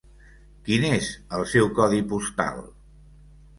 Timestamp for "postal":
2.17-2.61